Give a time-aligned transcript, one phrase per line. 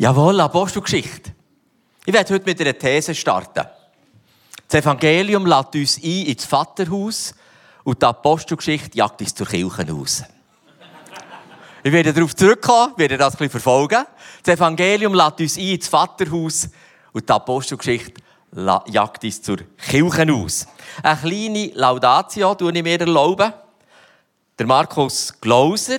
[0.00, 1.34] Jawohl, Apostelgeschichte.
[2.06, 3.66] Ich werde heute mit einer These starten.
[4.66, 7.34] Das Evangelium lädt uns ein ins Vaterhaus
[7.84, 10.22] und die Apostelgeschichte jagt uns zur Kirche aus.
[11.82, 14.06] Ich werde darauf zurückkommen, werde das ein bisschen verfolgen.
[14.42, 16.70] Das Evangelium lädt uns ein ins Vaterhaus
[17.12, 18.22] und die Apostelgeschichte
[18.86, 20.66] jagt uns zur Kirche aus.
[21.02, 23.52] Eine kleine Laudatio tue ich mir erlauben.
[24.58, 25.98] Der Markus Glauser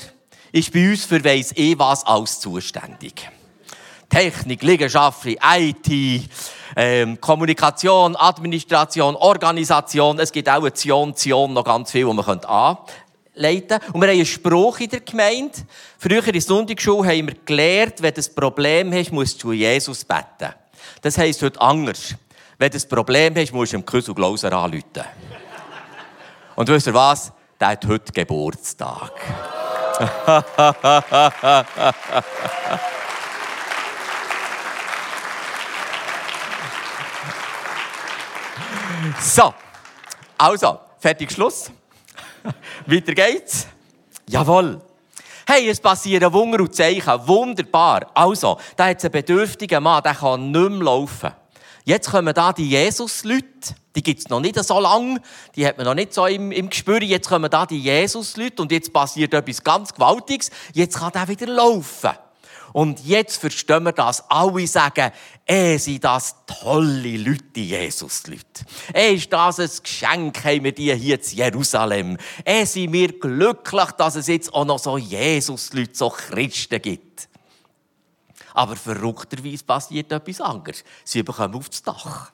[0.52, 3.30] ist bei uns für weiss eh was alles zuständig.
[4.12, 6.30] Technik, Liegenschaft, IT,
[6.76, 10.20] ähm, Kommunikation, Administration, Organisation.
[10.20, 12.90] Es gibt auch Zion, Zion, noch ganz viel, was man anleiten
[13.70, 13.80] könnte.
[13.94, 15.58] Und wir haben einen Spruch in der Gemeinde.
[15.98, 19.54] Früher in der Sonntagsschule haben wir gelernt, wenn du ein Problem hast, musst du zu
[19.54, 20.54] Jesus beten.
[21.02, 22.14] Das heisst heute anders.
[22.58, 25.06] Wenn du ein Problem hast, musst du dem Küssel Glauser anrufen.
[26.58, 27.32] Und wisst ihr was?
[27.62, 29.14] Der hat heute Geburtstag.
[39.20, 39.54] So,
[40.38, 41.72] also, fertig, Schluss.
[42.86, 43.68] Weiter geht's.
[44.28, 44.82] Jawohl.
[45.48, 47.28] Hey, es passieren Wunder und Zeichen.
[47.28, 48.12] Wunderbar.
[48.14, 51.32] Also, da hat es einen bedürftigen Mann, der kann nicht mehr laufen.
[51.84, 53.76] Jetzt kommen da die Jesus-Leute.
[53.96, 55.20] Die gibt es noch nicht so lange.
[55.56, 57.02] Die hat man noch nicht so im, im Gespür.
[57.02, 60.52] Jetzt kommen da die Jesus-Leute und jetzt passiert etwas ganz Gewaltiges.
[60.74, 62.12] Jetzt kann er wieder laufen.
[62.74, 64.30] Und jetzt verstehen wir das.
[64.30, 65.12] Alle sagen,
[65.46, 68.66] eh sind das tolle Leute, Jesus-Leute.
[68.94, 72.18] Eh ist das ein Geschenk, haben wir die hier in Jerusalem.
[72.46, 77.28] Eh sind wir glücklich, dass es jetzt auch noch so Jesus-Leute, so Christen gibt.
[78.54, 80.84] Aber verrückterweise passiert etwas anderes.
[81.04, 82.32] Sie bekommen aufs Dach.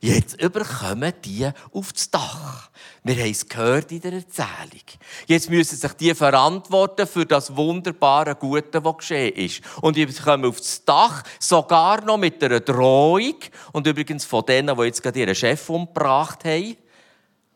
[0.00, 2.70] Jetzt überkommen die aufs Dach.
[3.02, 4.84] Wir haben es gehört in der Erzählung.
[5.26, 9.60] Jetzt müssen sich die verantworten für das wunderbare Gute, was geschehen ist.
[9.80, 13.36] Und die kommen aufs Dach, sogar noch mit einer Drohung.
[13.72, 16.76] Und übrigens von denen, die jetzt gerade ihren Chef umgebracht haben,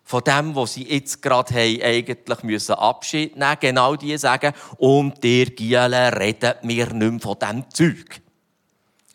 [0.05, 5.23] von dem, wo sie jetzt gerade haben, eigentlich müssen Abschied nehmen genau die sagen, und
[5.23, 8.21] der Giele redet mir nicht mehr von diesem Zeug.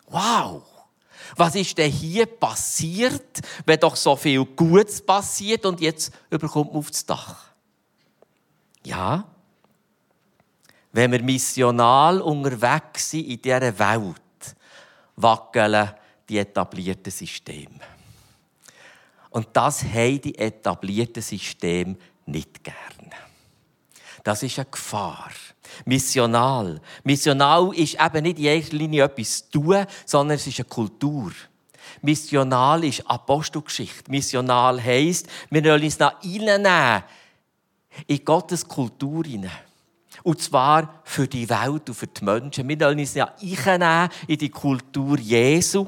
[0.07, 0.76] Wow!
[1.35, 6.79] Was ist denn hier passiert, wenn doch so viel Gutes passiert und jetzt überkommt man
[6.79, 7.45] aufs Dach?
[8.83, 9.25] Ja,
[10.91, 14.55] wenn wir missional unterwegs sind in dieser Welt,
[15.15, 15.91] wackeln
[16.27, 17.79] die etablierten Systeme.
[19.29, 23.13] Und das haben die etablierten Systeme nicht gern.
[24.27, 25.29] Das ist eine Gefahr.
[25.85, 26.81] Missional.
[27.05, 31.31] Missional ist eben nicht in erster Linie etwas tun, sondern es ist eine Kultur.
[32.01, 34.11] Missional ist Apostelgeschichte.
[34.11, 37.03] Missional heisst, wir wollen uns nach reinnehmen
[38.05, 39.49] in Gottes Kultur hinein.
[40.23, 42.67] Und zwar für die Welt und für die Menschen.
[42.67, 45.87] Wir wollen uns ja in die Kultur Jesu.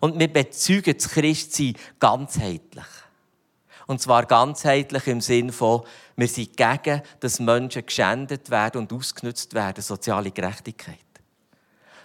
[0.00, 2.84] Und wir bezeugen das Christsein ganzheitlich.
[3.86, 5.82] Und zwar ganzheitlich im Sinn von,
[6.16, 10.98] wir sind gegen, dass Menschen geschändet werden und ausgenutzt werden, soziale Gerechtigkeit.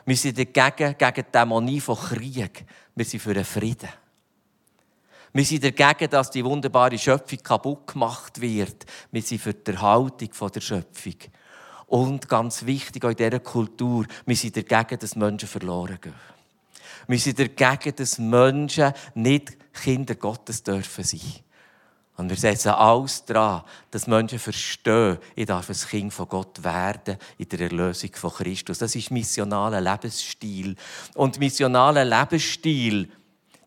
[0.05, 2.65] Wir sind dagegen, gegen die Dämonie von Krieg.
[2.95, 3.89] Wir sind für den Frieden.
[5.33, 8.85] Wir sind dagegen, dass die wunderbare Schöpfung kaputt gemacht wird.
[9.11, 11.15] Wir sind für die Erhaltung der Schöpfung.
[11.87, 16.13] Und ganz wichtig auch in dieser Kultur, wir sind dagegen, dass Menschen verloren gehen.
[17.07, 21.43] Wir sind dagegen, dass Menschen nicht Kinder Gottes dürfen sein.
[22.21, 27.17] Und wir setzen alles daran, dass Menschen verstehen, ich darf ein Kind von Gott werden
[27.39, 28.77] in der Erlösung von Christus.
[28.77, 30.75] Das ist missionaler Lebensstil.
[31.15, 33.11] Und missionaler Lebensstil,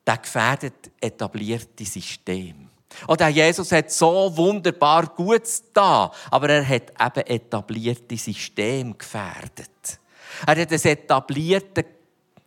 [0.07, 2.69] der gefährdet etablierte System.
[3.09, 9.99] Und der Jesus hat so wunderbar Gutes da, aber er hat eben etablierte System gefährdet.
[10.47, 11.85] Er hat ein etabliertes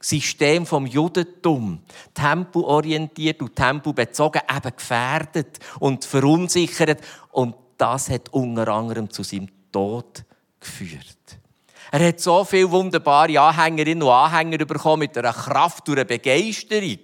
[0.07, 1.79] System vom Judentum,
[2.13, 7.01] tempoorientiert und tempobezogen, eben gefährdet und verunsichert.
[7.31, 10.23] Und das hat unter anderem zu seinem Tod
[10.61, 11.17] geführt.
[11.91, 16.99] Er hat so viele wunderbare Anhängerinnen und Anhänger bekommen mit einer Kraft und einer Begeisterung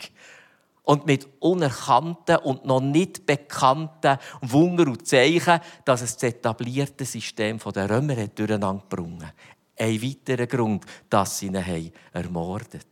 [0.83, 7.59] und mit unerkannten und noch nicht bekannten Wunder und Zeichen, dass es das etablierte System
[7.59, 9.33] der Römer hat durcheinander gebracht
[9.77, 12.87] ein weiterer Grund, dass sie ihn haben ermordet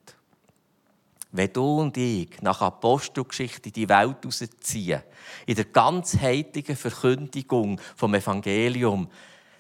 [1.34, 5.02] Wenn du und ich nach Apostelgeschichte die Welt rausziehen,
[5.46, 9.10] in der ganzheitlichen Verkündigung vom Evangelium,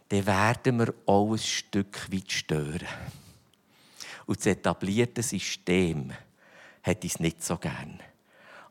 [0.09, 2.87] dann werden wir auch ein Stück weit stören.
[4.25, 6.11] Und das etablierte System
[6.83, 7.99] hat es nicht so gern.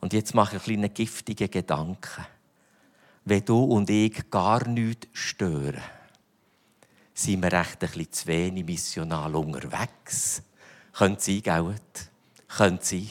[0.01, 2.27] Und jetzt mache ich einen giftigen Gedanken.
[3.25, 5.83] Wenn du und ich gar nichts stören,
[7.15, 10.43] sind wir recht ein bisschen zu wenig missional unterwegs.
[10.93, 11.75] Könnte sein, gell?
[12.57, 13.09] Könnte sein.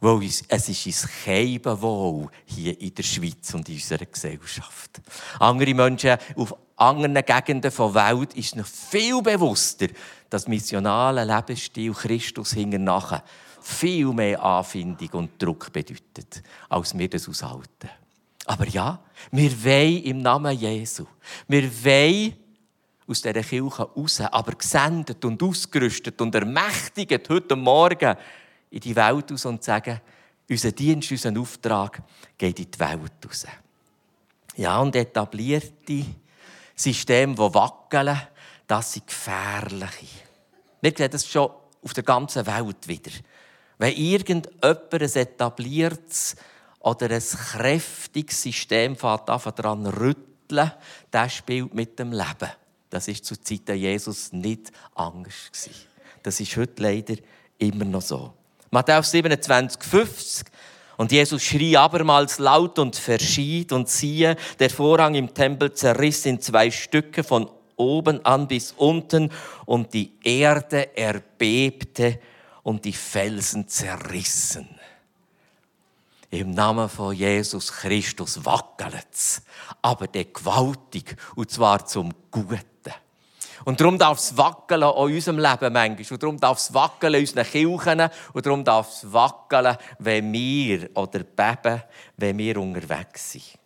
[0.00, 5.00] Weil es ist uns Keiben wohl hier in der Schweiz und in unserer Gesellschaft.
[5.38, 9.86] Andere Menschen auf anderen Gegenden der Welt ist noch viel bewusster,
[10.28, 13.24] dass missionale Lebensstil Christus hinter nachher
[13.60, 17.90] viel mehr Anfindung und Druck bedeutet, als wir das aushalten.
[18.44, 19.00] Aber ja,
[19.32, 21.06] wir wollen im Namen Jesu.
[21.48, 22.34] Wir wollen
[23.08, 28.16] aus dieser Kirche raus, aber gesendet und ausgerüstet und ermächtigt heute Morgen
[28.70, 30.00] in die Welt aus und sagen,
[30.48, 32.02] unser Dienst, unser Auftrag
[32.36, 33.46] geht in die Welt raus.
[34.56, 36.04] Ja, und etablierte
[36.74, 38.20] Systeme, die wackeln,
[38.66, 40.24] das sind gefährliche.
[40.80, 41.50] Wir sehen das schon
[41.82, 43.10] auf der ganzen Welt wieder.
[43.78, 46.36] Wenn irgendjemand ein etabliertes
[46.80, 50.72] oder ein kräftiges System daran rütteln,
[51.10, 52.50] das spielt mit dem Leben.
[52.96, 55.50] Das ist zu Zeiten Jesus nicht anders
[56.22, 57.16] Das ist heute leider
[57.58, 58.32] immer noch so.
[58.70, 60.46] Matthäus 27, 50.
[60.96, 66.40] Und Jesus schrie abermals laut und verschied und siehe, der Vorhang im Tempel zerriss in
[66.40, 69.30] zwei Stücke von oben an bis unten
[69.66, 72.18] und die Erde erbebte
[72.62, 74.70] und die Felsen zerrissen.
[76.30, 79.42] Im Namen von Jesus Christus wackelt's,
[79.82, 82.75] aber der gewaltig, und zwar zum Guten.
[83.64, 86.06] Und darum darf es wackeln in unserem Leben manchmal.
[86.10, 88.10] Und darum darf es wackeln in unseren Kirchen.
[88.32, 91.82] Und darum darf es wackeln, wenn wir oder beben,
[92.16, 93.58] wenn wir unterwegs sind.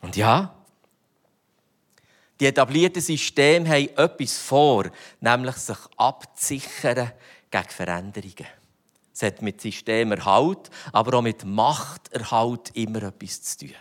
[0.00, 0.54] Und ja,
[2.40, 4.90] die etablierten Systeme haben etwas vor,
[5.20, 7.12] nämlich sich abzusichern
[7.50, 8.46] gegen Veränderungen.
[9.14, 13.76] Es hat mit Systemerhalt, aber auch mit Machterhalt immer etwas zu tun.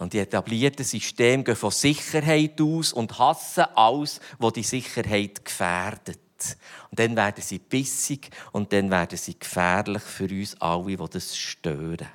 [0.00, 6.56] Und die etablierten Systeme gehen von Sicherheit aus und hassen alles, was die Sicherheit gefährdet.
[6.90, 11.36] Und dann werden sie bissig und dann werden sie gefährlich für uns alle, die das
[11.36, 12.08] stören.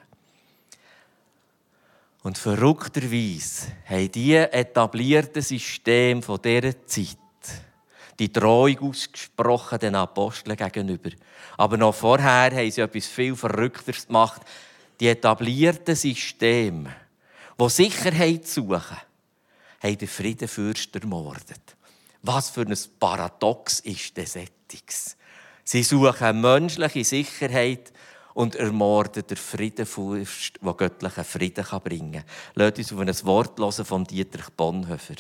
[2.24, 7.18] Und verrückterweise haben die etablierten Systeme von dieser Zeit
[8.18, 11.12] die Drohung ausgesprochen den Aposteln gegenüber.
[11.56, 14.42] Aber noch vorher haben sie etwas viel Verrückteres gemacht.
[15.00, 16.90] Die etablierten Systeme,
[17.60, 18.98] die Sicherheit suchen,
[19.82, 21.76] haben den Friedenfürst ermordet.
[22.22, 25.16] Was für ein Paradox ist das Ethics?
[25.64, 27.94] Sie suchen menschliche Sicherheit
[28.34, 32.24] und ermorden den Friedenfürst, der göttlichen Frieden bringen kann.
[32.56, 35.16] Lasst uns auf ein Wort hören von Dietrich Bonhoeffer.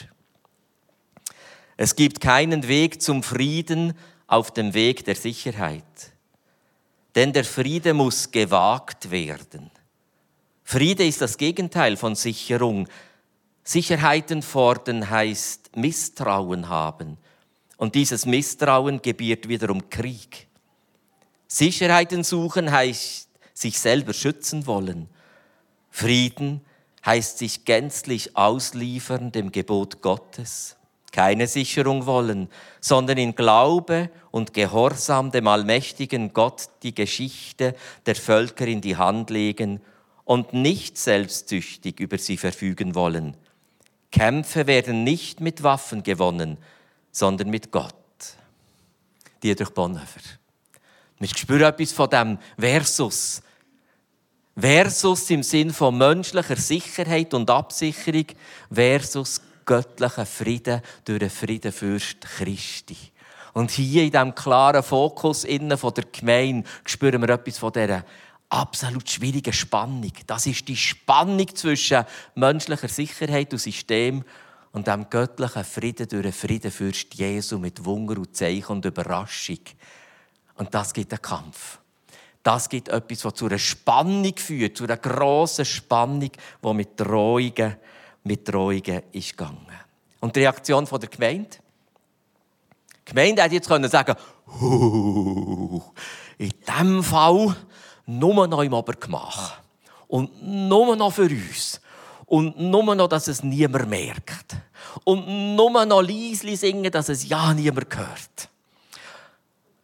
[1.77, 3.93] Es gibt keinen Weg zum Frieden
[4.27, 5.83] auf dem Weg der Sicherheit.
[7.15, 9.71] Denn der Friede muss gewagt werden.
[10.67, 12.87] Friede ist das Gegenteil von Sicherung.
[13.63, 17.17] Sicherheiten fordern heißt Misstrauen haben.
[17.77, 20.47] Und dieses Misstrauen gebiert wiederum Krieg.
[21.47, 25.07] Sicherheiten suchen heißt sich selber schützen wollen.
[25.91, 26.61] Frieden
[27.05, 30.75] heißt sich gänzlich ausliefern dem Gebot Gottes
[31.11, 32.49] keine Sicherung wollen,
[32.81, 37.73] sondern in Glaube und Gehorsam dem allmächtigen Gott die Geschichte
[38.05, 39.79] der Völker in die Hand legen
[40.25, 43.37] und nicht selbstsüchtig über sie verfügen wollen.
[44.11, 46.57] Kämpfe werden nicht mit Waffen gewonnen,
[47.11, 47.93] sondern mit Gott.
[49.41, 50.21] Dietrich Bonhoeffer.
[51.19, 53.41] Wir spüren etwas von dem Versus.
[54.57, 58.25] Versus im Sinn von menschlicher Sicherheit und Absicherung
[58.71, 62.97] versus göttlichen Frieden durch den Friedenfürst Christi.
[63.53, 68.03] Und hier in diesem klaren Fokus innen von der Gemeinde spüren wir etwas von dieser
[68.49, 70.11] absolut schwierigen Spannung.
[70.27, 74.23] Das ist die Spannung zwischen menschlicher Sicherheit und System
[74.71, 79.59] und dem göttlichen Frieden durch den Friedenfürst Jesu mit Wunder und Zeichen und Überraschung.
[80.55, 81.79] Und das gibt einen Kampf.
[82.43, 86.29] Das gibt etwas, was zu einer Spannung führt, zu einer grossen Spannung,
[86.63, 87.75] die mit Drohungen
[88.25, 89.67] mit Drohungen ist gegangen.
[90.19, 91.57] Und die Reaktion der Gemeinde?
[93.07, 94.15] Die Gemeinde hätte jetzt können sagen
[96.37, 97.55] in diesem Fall
[98.05, 99.59] nur noch im Obergemach.
[100.07, 101.81] Und nur noch für uns.
[102.25, 104.55] Und nur noch, dass es niemand merkt.
[105.03, 108.49] Und nur noch leise singen, dass es ja niemand hört.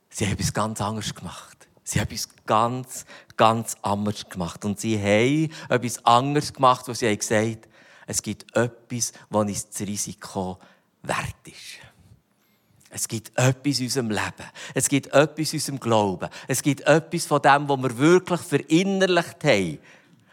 [0.09, 1.67] Sie haben etwas ganz anderes gemacht.
[1.83, 3.05] Sie haben etwas ganz,
[3.37, 4.65] ganz anderes gemacht.
[4.65, 7.67] Und sie haben etwas anderes gemacht, was sie haben gesagt
[8.11, 10.57] es gibt etwas, was uns das Risiko
[11.03, 11.79] wert ist.
[12.93, 14.49] Es gibt etwas in unserem Leben.
[14.73, 16.29] Es gibt etwas in unserem Glauben.
[16.47, 19.79] Es gibt etwas von dem, was wir wirklich verinnerlicht haben.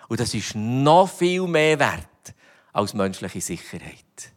[0.09, 2.35] Und das ist noch viel mehr wert
[2.73, 4.33] als menschliche Sicherheit.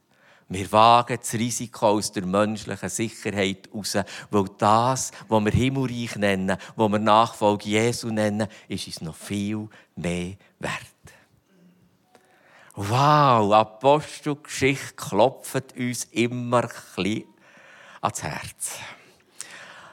[0.49, 3.97] Wir wagen das Risiko aus der menschlichen Sicherheit raus,
[4.29, 9.69] weil das, was wir Himmelreich nennen, was wir Nachfolge Jesu nennen, ist uns noch viel
[9.95, 10.73] mehr wert.
[12.75, 17.30] Wow, Apostelgeschichte klopft uns immer ein bisschen
[18.01, 18.79] ans Herz.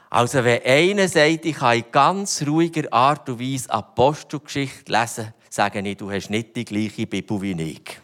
[0.09, 5.79] Also, wenn einer sagt, ich kann in ganz ruhiger Art und Weise Apostelgeschichte lesen, sage
[5.81, 8.01] ich, du hast nicht die gleiche Bibel wie ich.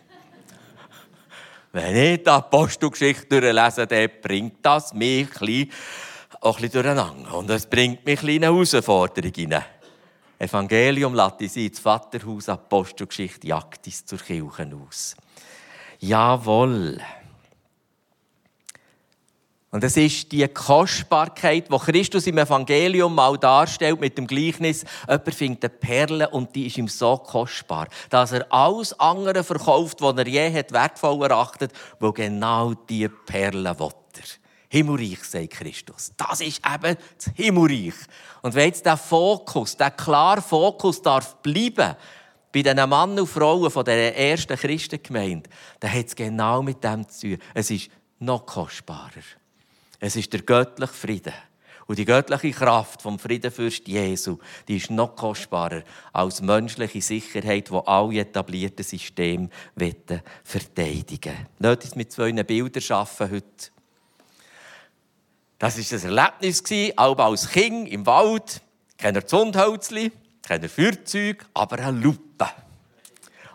[1.71, 5.67] wenn ich die Apostelgeschichte durchlese, dann bringt das mich ein
[6.41, 7.33] auch ein bisschen durcheinander.
[7.33, 9.65] Und es bringt mich in eine Herausforderung hinein.
[10.37, 15.15] Evangelium sie ins Vaterhaus, Apostelgeschichte jagt es zur Kirche aus.
[15.99, 16.99] Jawohl.
[19.75, 24.85] Und es ist die Kostbarkeit, die Christus im Evangelium mal darstellt mit dem Gleichnis.
[25.05, 29.99] Jemand findet eine Perle und die ist ihm so kostbar, dass er alles andere verkauft,
[29.99, 34.23] was er je hat wertvoll erachtet, wo genau diese Perle will er.
[34.69, 36.13] Himmelreich, sagt Christus.
[36.15, 37.95] Das ist eben das Himmelreich.
[38.43, 41.97] Und wenn jetzt der Fokus, der klare Fokus darf bleiben,
[42.53, 45.49] bei den Männern und Frauen von der ersten Christengemeinde,
[45.81, 47.39] dann hat es genau mit dem zu tun.
[47.53, 47.89] Es ist
[48.19, 49.11] noch kostbarer.
[50.05, 51.33] Es ist der göttliche Friede.
[51.87, 55.81] Und die göttliche Kraft vom Friedenfürst Jesu, die ist noch kostbarer
[56.13, 59.49] als menschliche Sicherheit, die alle etablierten Systeme
[60.43, 61.79] verteidigen wollen.
[61.79, 63.71] Nicht mit zwei Bildern schaffen heute.
[65.57, 68.61] Das war ein Erlebnis, auch als Kind im Wald.
[68.99, 70.11] Kein Zundhölzli,
[70.43, 72.47] kein Feuerzeug, aber eine Lupe.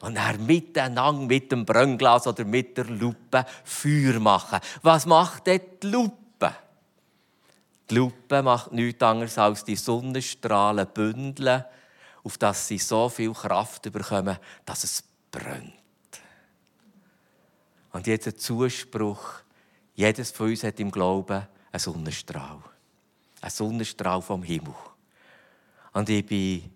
[0.01, 4.59] Und er miteinander mit dem Brennglas oder mit der Lupe Feuer machen.
[4.83, 6.17] Was macht denn die Lupe?
[7.91, 11.65] Die Lupe macht nichts anderes als die Sonnenstrahlen bündeln,
[12.23, 15.75] auf dass sie so viel Kraft bekommen, dass es brennt.
[17.93, 19.41] Und jetzt ein Zuspruch.
[19.95, 22.63] Jedes von uns hat im Glauben einen Sonnenstrahl.
[23.41, 24.75] Ein Sonnenstrahl vom Himmel.
[25.93, 26.71] Und ich bin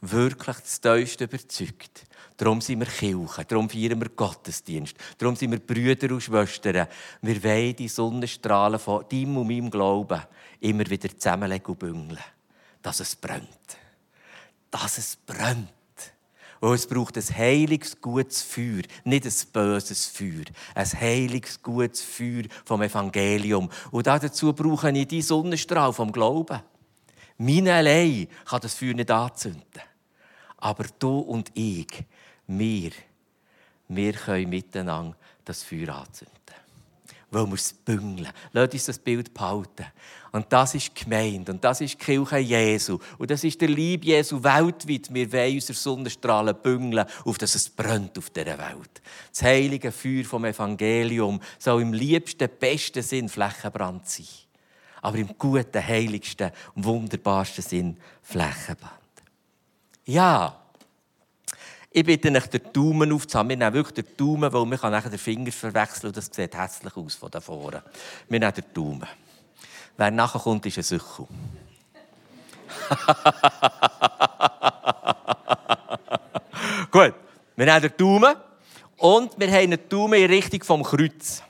[0.00, 2.04] wirklich das Tiefste überzeugt.
[2.40, 6.86] Darum sind wir Kirche, darum feiern wir Gottesdienst, darum sind wir Brüder und Schwestern.
[7.20, 10.22] Wir wollen die Sonnenstrahlen von deinem und meinem Glauben
[10.58, 12.18] immer wieder zusammenlegen und bündeln.
[12.80, 13.46] Dass es brennt.
[14.70, 15.68] Dass es brennt.
[16.60, 20.46] Und es braucht ein heiliges, gutes Feuer, nicht ein böses Feuer.
[20.74, 23.68] Ein heiliges, gutes Feuer vom Evangelium.
[23.90, 26.62] Und dazu brauche ich die Sonnenstrahl vom Glauben.
[27.36, 29.89] Meine allein kann das Feuer nicht anzünden.
[30.60, 32.04] Aber du und ich,
[32.46, 32.90] wir,
[33.88, 36.40] wir können miteinander das Feuer anzünden
[37.30, 38.28] weil wir es büngeln.
[38.52, 39.86] Lass uns das Bild behalten.
[40.32, 41.48] Und das ist gemeint.
[41.48, 42.98] Und das ist die Kirche Jesu.
[43.18, 45.12] Und das ist der Lieb Jesu weltweit.
[45.12, 49.02] Wir wollen unsere Sonnenstrahlen büngeln, auf dass es brennt auf dieser Welt.
[49.30, 54.26] Das heilige Feuer vom Evangelium soll im liebsten, besten Sinn Flächenbrand sein.
[55.02, 58.99] Aber im guten, heiligsten und wunderbarsten Sinn Flächenbrand.
[60.04, 60.60] Ja,
[61.92, 63.48] ich bitte euch, den Daumen aufzuhaben.
[63.48, 66.96] Wir nehmen wirklich den Daumen, weil man nachher den Finger verwechseln und das sieht hässlich
[66.96, 67.82] aus von da vorne.
[68.28, 69.08] Wir nehmen den Daumen.
[69.96, 71.26] Wer nachher kommt, ist ein Süchel.
[76.92, 77.14] Gut,
[77.56, 78.36] wir nehmen den Daumen
[78.96, 81.42] und wir haben einen Daumen in Richtung vom Kreuz.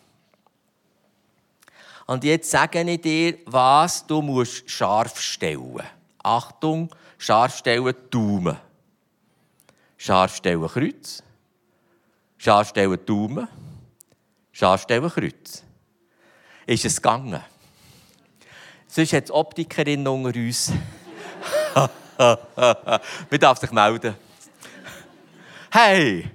[2.07, 5.83] Und jetzt sage ich dir, was du musst scharf stellen.
[6.23, 6.89] Achtung,
[7.21, 8.57] scharf stellen, Daumen.
[9.99, 11.23] Scharfstellen Kreuz,
[12.39, 13.47] Scharfstellen Daumen,
[14.51, 15.63] Scharfstellen Kreuz.
[16.67, 17.43] Ist es gegangen?
[18.87, 20.73] Sonst hat es Optikerin unter uns.
[22.19, 24.15] Man darf sich melden.
[25.71, 26.31] Hey,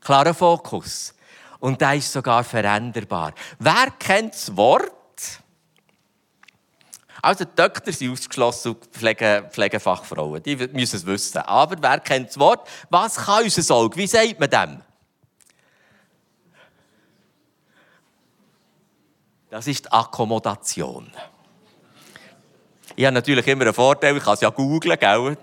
[0.00, 1.14] klarer Fokus.
[1.60, 3.34] Und der ist sogar veränderbar.
[3.58, 4.95] Wer kennt das Wort
[7.26, 10.42] also die Doktor sind ausgeschlossen Pflege, Pflegefachfrauen.
[10.44, 11.38] Die müssen es wissen.
[11.38, 12.68] Aber wer kennt das Wort?
[12.88, 13.96] Was kann unser Auge?
[13.96, 14.82] Wie sagt man dem?
[19.50, 21.10] Das ist die Akkommodation.
[22.94, 25.36] Ich habe natürlich immer einen Vorteil, ich kann es ja googeln, gell?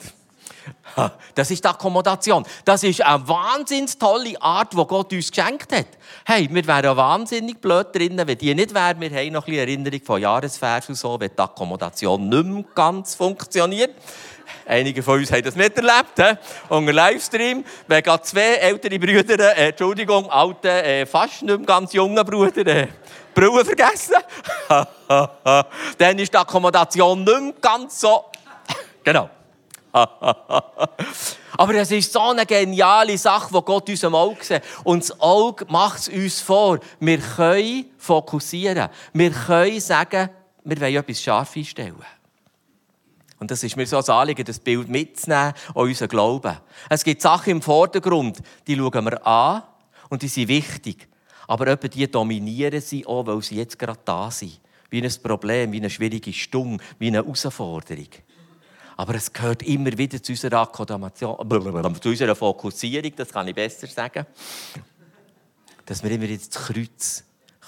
[1.33, 2.45] Das ist die Akkommodation.
[2.65, 5.87] Das ist eine wahnsinnig tolle Art, die Gott uns geschenkt hat.
[6.25, 8.99] Hey, wir wären wahnsinnig blöd drinnen, wenn die nicht wäre.
[8.99, 12.63] Wir haben noch ein bisschen Erinnerung von Jahresvers und so, wenn die Akkommodation nicht mehr
[12.75, 13.91] ganz funktioniert.
[14.65, 16.35] Einige von uns haben das miterlebt, he?
[16.69, 17.65] unter Livestream.
[17.87, 22.65] Wenn gerade zwei ältere Brüder, äh, Entschuldigung, alte, äh, fast nicht mehr ganz junge Brüder,
[22.65, 22.87] äh,
[23.33, 24.15] Brille vergessen,
[25.97, 28.25] dann ist die Akkommodation nicht mehr ganz so.
[29.03, 29.29] genau.
[31.57, 34.63] Aber es ist so eine geniale Sache, die Gott uns am Auge sieht.
[34.83, 36.79] Und das Auge macht es uns vor.
[36.99, 38.89] Wir können fokussieren.
[39.13, 40.29] Wir können sagen,
[40.63, 42.01] wir wollen etwas scharf einstellen.
[43.39, 46.57] Und das ist mir so ein Anliegen, das Bild mitzunehmen an unseren Glauben.
[46.89, 49.63] Es gibt Sachen im Vordergrund, die schauen wir an
[50.09, 51.07] und die sind wichtig.
[51.47, 54.59] Aber etwa die dominieren sie auch, weil sie jetzt gerade da sind.
[54.89, 58.07] Wie ein Problem, wie eine schwierige Stunde, wie eine Herausforderung.
[58.97, 61.37] Aber es gehört immer wieder zu unserer Akkodamation,
[62.01, 64.25] zu unserer Fokussierung, das kann ich besser sagen,
[65.85, 67.23] dass wir immer wieder das Kreuz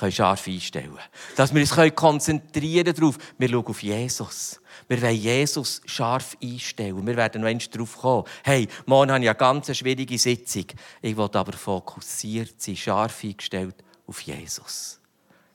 [0.10, 1.00] scharf einstellen können.
[1.36, 3.18] Dass wir uns konzentrieren darauf.
[3.38, 4.62] Wir schauen auf Jesus.
[4.88, 7.06] Wir wollen Jesus scharf einstellen.
[7.06, 8.26] Wir werden noch einmal darauf kommen.
[8.44, 10.66] Hey, morgen habe ich eine ganz schwierige Sitzung.
[11.02, 15.00] Ich will aber fokussiert sein, scharf eingestellt auf Jesus.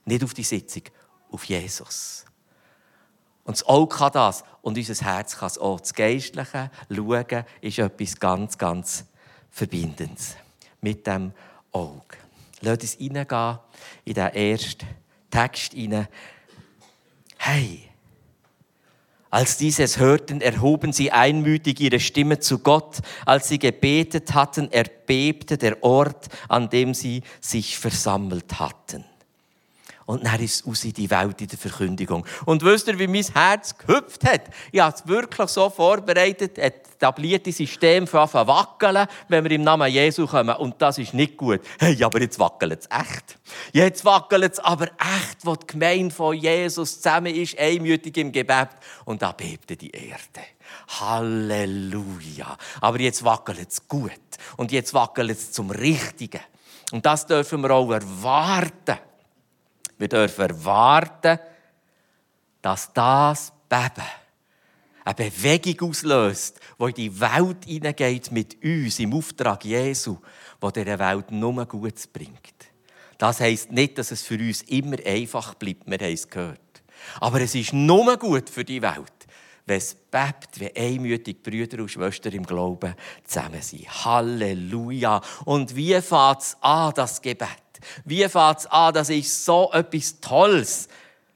[0.04, 0.82] Nicht auf die Sitzung,
[1.30, 2.24] auf Jesus.
[3.50, 5.80] Und das Auge kann das und unser Herz kann es auch.
[5.80, 9.06] Das Geistliche Schauen ist etwas ganz, ganz
[9.50, 10.36] Verbindendes
[10.80, 11.32] mit dem
[11.72, 12.16] Auge.
[12.60, 13.58] Lass uns reingehen
[14.04, 14.86] in den ersten
[15.32, 16.06] Text hinein.
[17.38, 17.88] Hey,
[19.30, 22.98] als diese es hörten, erhoben sie einmütig ihre Stimme zu Gott.
[23.26, 29.04] Als sie gebetet hatten, erbebte der Ort, an dem sie sich versammelt hatten.
[30.06, 32.26] Und dann ist es aus in die Welt in der Verkündigung.
[32.44, 34.42] Und wisst ihr, wie mein Herz gehüpft hat?
[34.72, 39.62] Ich habe es wirklich so vorbereitet, ein etablierte System für zu wackeln, wenn wir im
[39.62, 40.54] Namen Jesu kommen.
[40.56, 41.60] Und das ist nicht gut.
[41.78, 43.38] Hey, aber jetzt wackelt es echt.
[43.72, 48.68] Jetzt wackelt es aber echt, wo die Gemeinde von Jesus zusammen ist, einmütig im Gebet.
[49.04, 50.46] Und da bebte die Erde.
[51.00, 52.56] Halleluja.
[52.80, 54.12] Aber jetzt wackelt es gut.
[54.56, 56.40] Und jetzt wackelt es zum Richtigen.
[56.92, 58.98] Und das dürfen wir auch erwarten.
[60.00, 61.38] Wir dürfen erwarten,
[62.62, 64.08] dass das Beben
[65.04, 70.16] eine Bewegung auslöst, die in die Welt hineingeht mit uns im Auftrag Jesu,
[70.58, 72.38] wo dieser Welt nur Gutes bringt.
[73.18, 76.82] Das heisst nicht, dass es für uns immer einfach bleibt, wir haben es gehört.
[77.20, 79.26] Aber es ist nur gut für die Welt,
[79.66, 83.86] wenn es bebt, wenn einmütig Brüder und Schwestern im Glauben zusammen sind.
[84.06, 85.20] Halleluja!
[85.44, 87.69] Und wie fängt es an, das Gebet?
[88.04, 88.94] Wie fängt es an?
[88.94, 90.88] Das ist so etwas Tolles,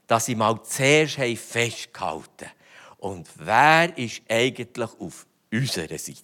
[0.07, 2.49] dass sie mal zuerst festgehalten
[2.97, 6.21] Und wer ist eigentlich auf unserer Seite?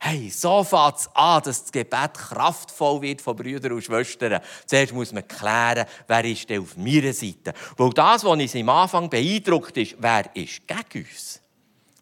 [0.00, 4.42] Hey, so fängt es an, dass das Gebet kraftvoll wird von Brüdern und Schwestern.
[4.66, 7.54] Zuerst muss man klären, wer ist denn auf meiner Seite.
[7.78, 11.40] Weil das, was uns am Anfang beeindruckt ist, wer ist gegen uns?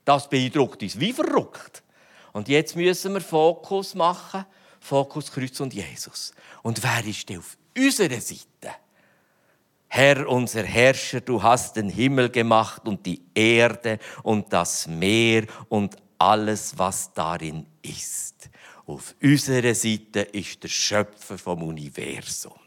[0.04, 1.84] Das beeindruckt uns wie verrückt.
[2.32, 4.46] Und jetzt müssen wir Fokus machen.
[4.82, 6.32] Fokus Kreuz und Jesus.
[6.62, 8.74] Und wer ist denn auf unserer Seite?
[9.86, 15.96] Herr, unser Herrscher, du hast den Himmel gemacht und die Erde und das Meer und
[16.18, 18.50] alles, was darin ist.
[18.86, 22.58] Auf unserer Seite ist der Schöpfer vom Universum.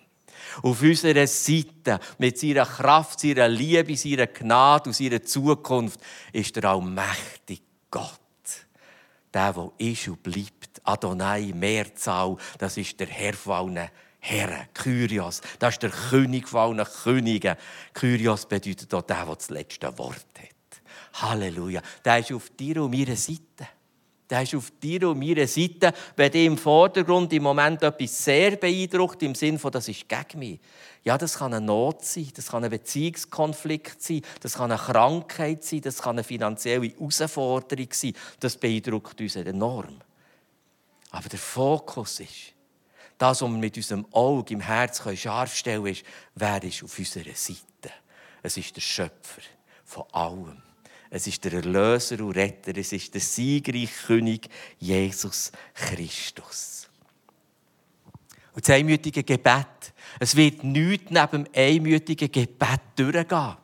[0.64, 6.00] Auf unserer Seite, mit seiner Kraft, seiner Liebe, seiner Gnade und seiner Zukunft,
[6.32, 8.20] ist der allmächtige Gott.
[9.36, 10.82] Der, der ist und bleibt.
[10.86, 14.68] Adonai, Mehrzahl, das ist der Herr von allen Herren.
[14.74, 17.56] Kyrios, das ist der König von allen Königen.
[17.94, 21.22] Kyrios bedeutet auch der, der das letzte Wort hat.
[21.22, 21.82] Halleluja.
[22.04, 23.68] Der ist auf dir und meiner Seite.
[24.30, 28.56] Der ist auf dir und meiner Seite, wenn dich im Vordergrund im Moment etwas sehr
[28.56, 30.60] beeindruckt, im Sinne von, das ist gegen mich.
[31.04, 35.64] Ja, das kann eine Not sein, das kann ein Beziehungskonflikt sein, das kann eine Krankheit
[35.64, 38.14] sein, das kann eine finanzielle Herausforderung sein.
[38.40, 40.02] Das beeindruckt uns enorm.
[41.12, 42.54] Aber der Fokus ist,
[43.18, 46.98] das, was wir mit unserem Auge im Herz scharf stellen können, ist, wer ist auf
[46.98, 47.94] unserer Seite.
[48.42, 49.42] Es ist der Schöpfer
[49.86, 50.65] von allem.
[51.10, 52.76] Es ist der Erlöser und Retter.
[52.78, 56.90] Es ist der siegreiche König Jesus Christus.
[58.54, 59.94] Und das einmütige Gebet.
[60.20, 63.58] Es wird nichts neben dem einmütigen Gebet durchgehen.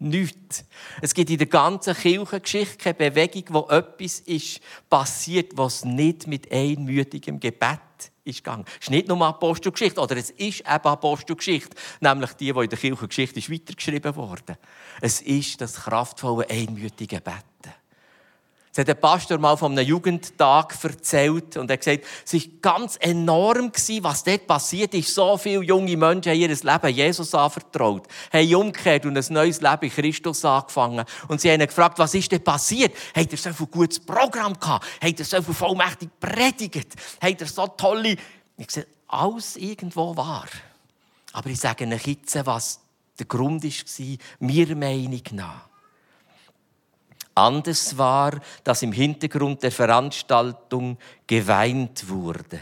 [0.00, 0.64] Nichts.
[1.02, 6.50] Es gibt in der ganzen Kirchengeschichte keine Bewegung, wo etwas ist passiert, was nicht mit
[6.52, 7.80] einmütigem Gebet
[8.28, 8.64] ist gegangen.
[8.78, 12.78] Es ist nicht nur Apostelgeschichte, oder es ist eben Apostelgeschichte, nämlich die, die in der
[12.78, 14.58] Kirchengeschichte ist weitergeschrieben wurde.
[15.00, 17.77] Es ist das kraftvolle, einmütige Betten.
[18.78, 22.40] Es hat der Pastor mal von einem Jugendtag erzählt und er hat gesagt, es war
[22.62, 25.12] ganz enorm, was dort passiert ist.
[25.12, 29.82] So viele junge Menschen haben ihr Leben Jesus anvertraut, haben umgekehrt und ein neues Leben
[29.82, 31.04] in Christus angefangen.
[31.26, 32.94] Und sie haben ihn gefragt, was ist denn passiert?
[33.16, 34.86] Hat er so ein gutes Programm gehabt?
[35.02, 36.94] Hat er so viel vollmächtig predigt?
[37.20, 38.16] Hat er so tolle...
[38.58, 40.46] Ich sage, alles irgendwo wahr.
[41.32, 42.78] Aber ich sage euch jetzt, was
[43.18, 45.67] der Grund war, meiner Meinung nach.
[47.38, 52.58] Anders war, dass im Hintergrund der Veranstaltung geweint wurde.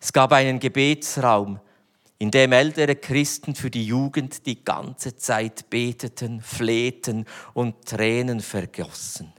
[0.00, 1.60] Es gab einen Gebetsraum,
[2.18, 9.32] in dem ältere Christen für die Jugend die ganze Zeit beteten, flehten und Tränen vergossen.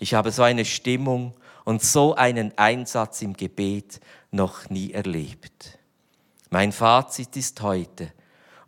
[0.00, 4.00] Ich habe so eine Stimmung und so einen Einsatz im Gebet
[4.32, 5.78] noch nie erlebt.
[6.50, 8.12] Mein Fazit ist heute,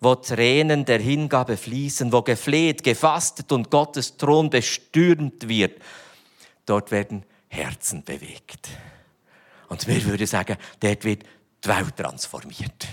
[0.01, 5.81] wo Tränen der Hingabe fließen, wo gefleht, gefastet und Gottes Thron bestürmt wird,
[6.67, 8.69] dort werden Herzen bewegt.
[9.69, 11.25] Und mir würde sagen, dort wird
[11.65, 12.87] die Welt transformiert.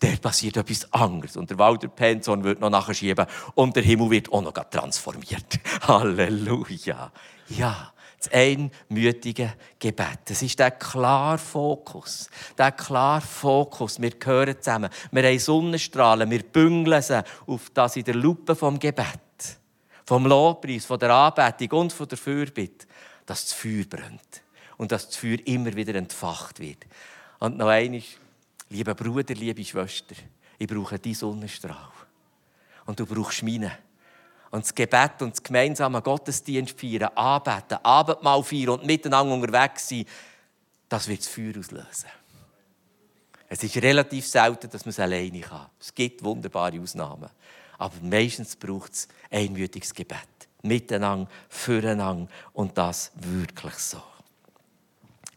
[0.00, 1.36] Dort passiert etwas anderes.
[1.36, 5.60] Und der Walter Penson wird noch nachschieben und der Himmel wird auch noch transformiert.
[5.82, 7.12] Halleluja.
[7.48, 10.18] Ja, das einmütige Gebet.
[10.24, 12.28] Das ist der klare Fokus.
[12.56, 14.00] Der klare Fokus.
[14.00, 14.90] Wir gehören zusammen.
[15.12, 16.30] Wir haben Sonnenstrahlen.
[16.30, 19.06] Wir büngeln sie auf das in der Lupe vom Gebet.
[20.04, 22.86] Vom Lobpreis, von der Anbetung und von der Fürbitte.
[23.24, 24.42] Dass das Feuer brennt.
[24.78, 26.86] Und dass das Feuer immer wieder entfacht wird.
[27.38, 28.04] Und noch eines,
[28.70, 30.16] lieber Bruder, liebe Schwester,
[30.58, 31.92] ich brauche deinen Sonnenstrahl.
[32.86, 33.70] Und du brauchst meinen.
[34.50, 40.04] Und das Gebet und das gemeinsame Gottesdienst feiern, anbeten, Abendmahl feiern und miteinander unterwegs sein,
[40.88, 42.08] das wird das Feuer auslösen.
[43.48, 45.66] Es ist relativ selten, dass man es alleine kann.
[45.80, 47.30] Es gibt wunderbare Ausnahmen.
[47.78, 50.18] Aber meistens braucht es einmütiges Gebet.
[50.62, 54.02] Miteinander, füreinander und das wirklich so.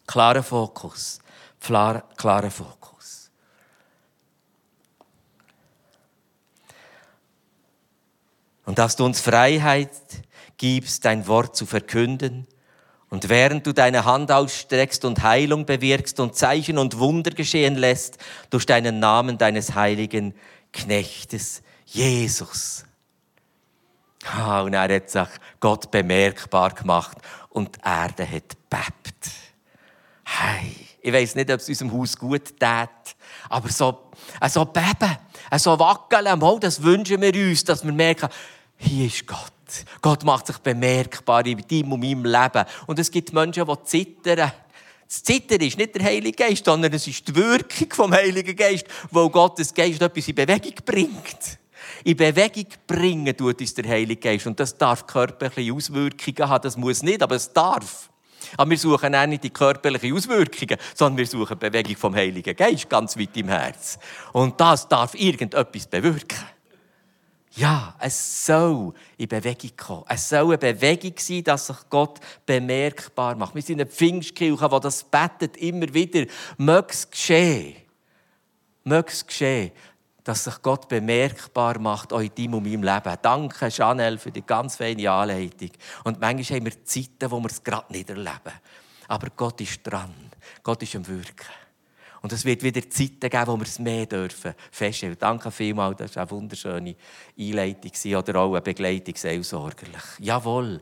[0.06, 1.20] Klarer Fokus.
[1.60, 2.91] Klarer Fokus.
[8.64, 9.90] Und dass du uns Freiheit
[10.56, 12.46] gibst, dein Wort zu verkünden.
[13.10, 18.18] Und während du deine Hand ausstreckst und Heilung bewirkst und Zeichen und Wunder geschehen lässt,
[18.48, 20.34] durch deinen Namen deines heiligen
[20.72, 22.86] Knechtes Jesus.
[24.24, 25.28] Ah, und er hat sich
[25.60, 27.18] Gott bemerkbar gemacht
[27.50, 29.30] und die Erde hat bebt.
[30.24, 33.16] Hey, ich weiß nicht, ob es unserem Haus gut tät,
[33.48, 34.10] aber so,
[34.48, 35.18] so beben,
[35.58, 38.28] so wackeln, mal, das wünschen wir uns, dass wir merken,
[38.76, 39.52] hier ist Gott.
[40.00, 42.64] Gott macht sich bemerkbar in deinem und meinem Leben.
[42.86, 44.52] Und es gibt Menschen, die zittern.
[45.08, 48.86] Das Zittern ist nicht der Heilige Geist, sondern es ist die Wirkung vom Heiligen Geist,
[49.10, 51.58] wo Gottes Geist etwas in Bewegung bringt.
[52.04, 54.46] In Bewegung bringen tut uns der Heilige Geist.
[54.46, 56.62] Und das darf körperliche Auswirkungen haben.
[56.62, 58.10] Das muss nicht, aber es darf.
[58.56, 62.56] Aber wir suchen auch nicht die körperlichen Auswirkungen, sondern wir suchen die Bewegung vom Heiligen
[62.56, 63.98] Geist ganz weit im Herz.
[64.32, 66.38] Und das darf irgendetwas bewirken.
[67.54, 70.04] Ja, es soll in Bewegung kommen.
[70.08, 73.54] Es soll eine Bewegung sein, dass sich Gott bemerkbar macht.
[73.54, 76.24] Wir sind eine Pfingstkirche, die das betet immer wieder.
[76.56, 77.76] Möge es geschehen.
[78.84, 79.70] Möge es geschehen,
[80.24, 83.16] dass sich Gott bemerkbar macht, auch in deinem und meinem Leben.
[83.22, 85.70] Danke, Chanel, für die ganz feine Anleitung.
[86.04, 88.52] Und manchmal haben wir Zeiten, wo wir es gerade nicht erleben.
[89.08, 90.14] Aber Gott ist dran.
[90.62, 91.46] Gott ist am Wirken.
[92.22, 95.16] Und es wird wieder Zeiten geben, wo wir es mehr dürfen feststellen.
[95.18, 96.94] Danke vielmals, das war eine wunderschöne
[97.36, 100.02] Einleitung oder auch eine Begleitung seelsorgerlich.
[100.20, 100.80] Jawohl,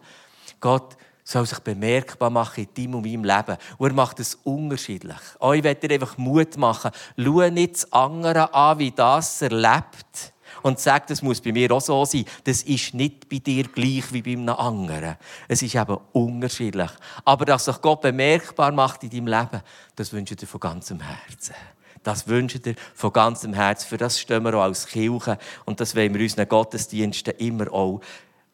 [0.61, 3.57] Gott soll sich bemerkbar machen in deinem und meinem Leben.
[3.79, 5.19] Und er macht es unterschiedlich.
[5.39, 6.91] Euch wird dir einfach Mut machen.
[7.17, 11.81] Schau nicht das andere an, wie das erlebt und sagt, das muss bei mir auch
[11.81, 12.25] so sein.
[12.45, 15.17] Das ist nicht bei dir gleich wie bei einem anderen.
[15.49, 16.91] Es ist eben unterschiedlich.
[17.25, 19.63] Aber dass sich Gott bemerkbar macht in deinem Leben,
[19.97, 21.55] das wünsche ich dir von ganzem Herzen.
[22.03, 23.89] Das wünsche ich dir von ganzem Herzen.
[23.89, 28.01] Für das stehen wir auch als Kirche und das wollen wir unseren Gottesdiensten immer auch,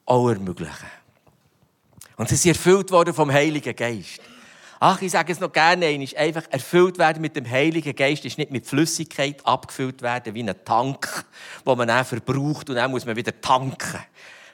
[0.05, 0.87] auch ermöglichen.
[2.17, 4.21] Und sie sind erfüllt worden vom Heiligen Geist.
[4.79, 6.09] Ach, ich sage es noch gerne einmal.
[6.17, 10.55] Einfach erfüllt werden mit dem Heiligen Geist ist nicht mit Flüssigkeit abgefüllt werden wie ein
[10.65, 11.25] Tank,
[11.65, 14.01] wo man dann verbraucht und dann muss man wieder tanken.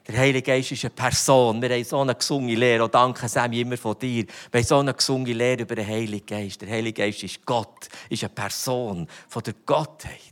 [0.07, 1.63] Der Heilige Geist ist eine Person.
[1.63, 2.85] Wir haben so eine gesunde Lehre.
[2.85, 4.27] Und danke, Sammy, immer von dir.
[4.51, 6.61] Wir haben so eine gesunde Lehre über den Heiligen Geist.
[6.61, 10.32] Der Heilige Geist ist Gott, ist eine Person von der Gottheit.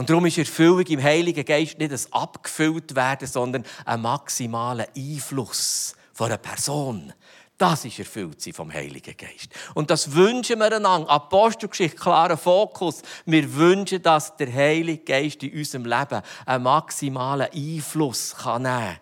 [0.00, 5.94] Und darum ist Erfüllung im Heiligen Geist nicht ein abgefüllt werden, sondern ein maximaler Einfluss
[6.14, 7.12] von einer Person.
[7.58, 9.50] Das ist erfüllt sein vom Heiligen Geist.
[9.74, 11.06] Und das wünschen wir einander.
[11.10, 13.02] Apostelgeschichte, klarer Fokus.
[13.26, 18.96] Wir wünschen, dass der Heilige Geist in unserem Leben einen maximalen Einfluss kann nehmen kann.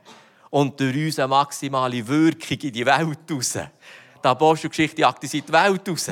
[0.50, 3.52] Und durch uns eine maximale Wirkung in die Welt raus.
[3.52, 6.10] Die Apostelgeschichte jagt die Welt raus.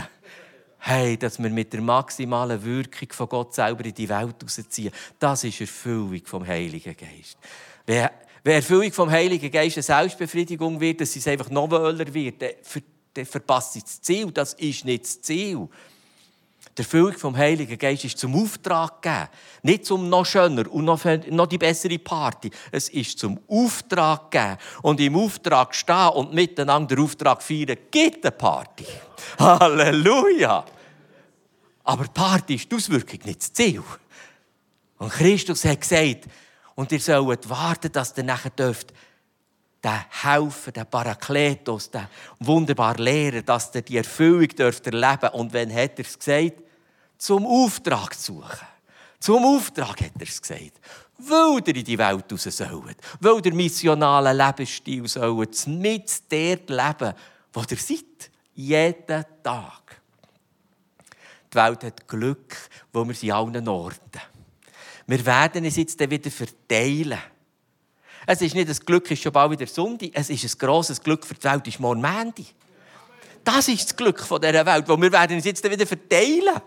[0.88, 4.92] Hey, dass wir mit der maximalen Wirkung von Gott selber in die Welt rausziehen.
[5.18, 7.36] Das ist Erfüllung vom Heiligen Geist.
[7.84, 8.12] Wer
[8.44, 13.72] Erfüllung vom Heiligen Geist eine Selbstbefriedigung wird, dass es einfach noch wöhler wird, dann verpasst
[13.72, 14.30] sie das Ziel.
[14.30, 15.68] Das ist nicht das Ziel.
[16.78, 19.28] Die Erfüllung vom Heiligen Geist ist zum Auftrag gegeben.
[19.64, 22.48] Nicht zum noch schöner und noch, noch die bessere Party.
[22.70, 24.56] Es ist zum Auftrag gegeben.
[24.82, 28.86] Und im Auftrag stehen und miteinander den Auftrag feiern, gibt eine Party.
[29.36, 30.64] Halleluja!
[31.86, 33.82] Aber die Party ist die Auswirkung, nicht das Ziel.
[34.98, 36.24] Und Christus hat gesagt,
[36.74, 38.92] und ihr sollt warten, dass ihr nachher dürft,
[39.84, 42.08] den Helfer, den Parakletos, den
[42.40, 46.60] wunderbaren Lehrer, dass ihr die Erfüllung dürft erleben Und wenn hat er es gesagt?
[47.18, 48.66] Zum Auftrag zu suchen.
[49.20, 50.80] Zum Auftrag hat er es gesagt.
[51.18, 52.96] Weil ihr in die Welt raus sollt.
[53.20, 55.66] Weil ihr missionalen Lebensstil sollt.
[55.68, 57.14] Mit dort leben,
[57.52, 58.30] wo ihr seid.
[58.54, 60.02] Jeden Tag.
[61.56, 62.54] Die Welt hat Glück,
[62.92, 64.20] wo wir sie allen Orten.
[65.06, 67.18] Wir werden es jetzt wieder verteilen.
[68.26, 70.10] Es ist nicht das Glück, ist schon bald wieder Sonntag.
[70.12, 72.44] Es ist ein grosses Glück für die Welt, ist morgen Mandy.
[73.42, 76.60] Das ist das Glück dieser Welt, wo wir werden es jetzt wieder verteilen.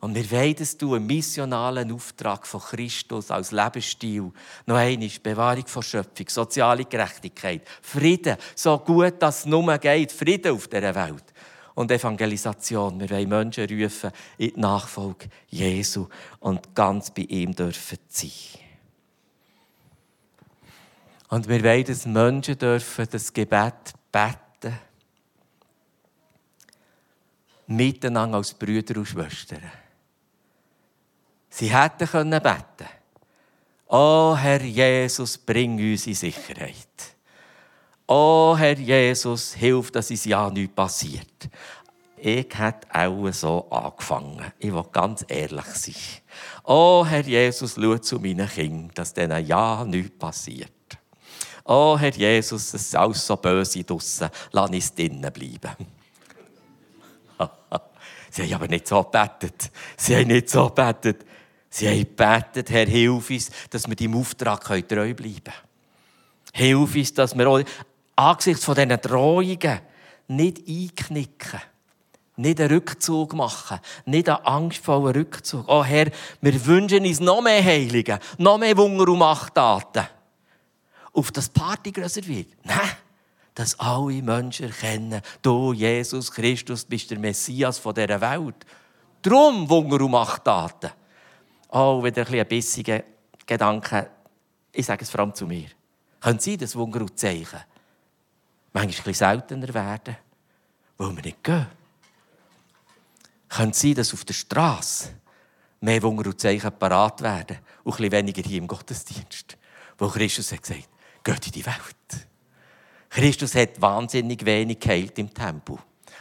[0.00, 4.32] Und wir wollen es tun, einen missionalen Auftrag von Christus als Lebensstil.
[4.66, 10.56] Noch einmal, Bewahrung von Schöpfung, soziale Gerechtigkeit, Frieden, so gut, dass es nur geht, Frieden
[10.56, 11.31] auf dieser Welt.
[11.74, 13.00] Und Evangelisation.
[13.00, 16.08] Wir wollen Menschen rufen in die Nachfolge Jesu
[16.40, 18.30] und ganz bei ihm dürfen sein.
[21.28, 24.78] Und wir wollen, dass Menschen dürfen das Gebet beten.
[27.68, 29.62] Miteinander als Brüder und Schwestern.
[31.48, 32.88] Sie hätten können beten.
[33.86, 37.11] Oh Herr Jesus, bring uns in Sicherheit.
[38.14, 41.48] Oh Herr Jesus, hilf, dass uns ja nichts passiert.
[42.18, 44.52] Ich hätte auch so angefangen.
[44.58, 45.94] Ich will ganz ehrlich sein.
[46.64, 50.70] Oh Herr Jesus, schau zu meinen Kindern, dass denen ja nichts passiert.
[51.64, 54.28] Oh, Herr Jesus, es ist alles so böse draussen.
[54.50, 55.74] Lass uns drinnen bleiben.
[58.30, 59.70] Sie haben aber nicht so gebetet.
[59.96, 61.24] Sie haben nicht so gebetet.
[61.70, 65.56] Sie haben gebetet, Herr, hilf uns, dass wir deinem Auftrag treu bleiben können.
[66.52, 67.62] Hilf uns, dass wir auch
[68.16, 69.80] angesichts von diesen Drohungen
[70.28, 71.60] nicht einknicken.
[72.36, 73.78] Nicht einen Rückzug machen.
[74.06, 75.66] Nicht einen angstvollen Rückzug.
[75.68, 80.06] Oh Herr, wir wünschen uns noch mehr Heiligen, noch mehr Wunder und Machttaten
[81.12, 82.48] auf das Party größer wird.
[82.64, 82.90] Nein,
[83.54, 88.64] dass alle Menschen erkennen, du, Jesus Christus, bist der Messias von dieser Welt.
[89.20, 90.90] Drum Wunder und Machttaten.
[91.68, 93.02] Oh, wieder ein, ein bissiger
[93.46, 94.08] Gedanke.
[94.72, 95.68] Ich sage es vor allem zu mir.
[96.20, 97.60] Können Sie das Wunder und Zeichen
[98.72, 100.16] manchmal bisschen seltener werden,
[100.98, 101.66] weil wir nicht gehen?
[103.48, 105.10] Können Sie dass auf der Straße
[105.80, 109.58] mehr Wunder und Zeichen parat werden und bisschen weniger hier im Gottesdienst?
[109.98, 110.88] Wo Christus hat gesagt,
[111.22, 112.26] geht in die Welt.
[113.10, 115.76] Christus hat wahnsinnig wenig geheilt im Tempel,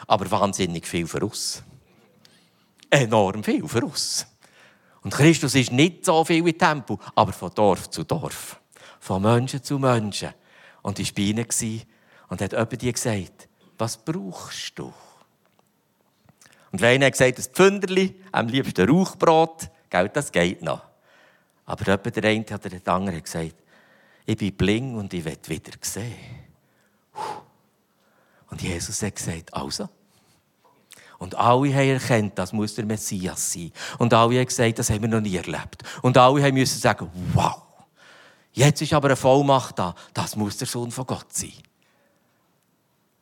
[0.08, 1.64] aber wahnsinnig viel für uns.
[2.90, 4.28] Enorm viel für uns.
[5.02, 8.60] Und Christus ist nicht so viel im Tempel, aber von Dorf zu Dorf,
[9.00, 10.34] von Menschen zu Menschen.
[10.82, 11.48] Und ich war bei ihnen
[12.32, 14.94] und hat jemand dir gesagt, was brauchst du?
[16.72, 20.82] Und wenn einer hat gesagt, ein Pfünderli, am liebsten Rauchbrot, das geht noch.
[21.66, 23.56] Aber jemand, der eine hat der andere gesagt,
[24.26, 26.16] ich bin bling und ich will wieder sehen.
[28.50, 29.90] Und Jesus hat gesagt, also.
[31.18, 33.74] Und alle haben erkannt, das muss der Messias sein.
[34.00, 35.84] Und alle haben gesagt, das haben wir noch nie erlebt.
[36.02, 37.62] Und alle haben müssen sagen, wow.
[38.54, 39.94] Jetzt ist aber eine Vollmacht da.
[40.14, 41.52] Das muss der Sohn von Gott sein.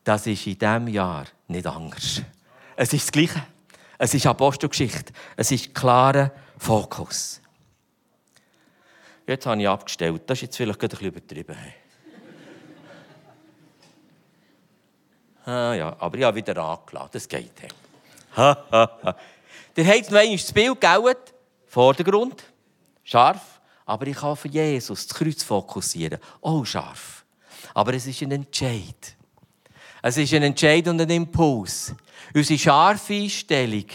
[0.04, 2.22] Das ist in diesem Jahr nicht anders.
[2.76, 3.44] Es ist das Gleiche.
[3.98, 5.14] Es ist Apostelgeschichte.
[5.36, 7.42] Es ist klarer Fokus.
[9.28, 10.22] Jetzt habe ich abgestellt.
[10.26, 11.56] Das ist jetzt vielleicht ein bisschen übertrieben.
[15.46, 17.10] ah, ja, aber ich habe wieder angeladen.
[17.12, 17.52] Das geht.
[18.36, 19.16] Ha, ha, ha.
[19.76, 21.34] Der hat noch einmal das Bild gegaut.
[21.68, 22.44] Vordergrund.
[23.04, 23.60] Scharf.
[23.86, 26.20] Aber ich kann auf Jesus, das Kreuz fokussieren.
[26.42, 27.26] Oh, scharf.
[27.74, 29.18] Aber es ist ein Entscheid.
[30.02, 31.94] Es ist ein Entscheid und ein Impuls.
[32.34, 33.86] Unsere scharfe Einstellung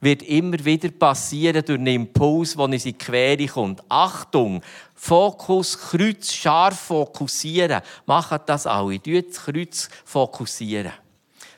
[0.00, 3.82] wird immer wieder passieren durch einen Impuls, der in die Quere kommt.
[3.88, 4.62] Achtung!
[4.94, 7.82] Fokus, Kreuz, scharf fokussieren.
[8.06, 9.00] Macht das alle.
[9.02, 10.92] Tut das Kreuz fokussieren.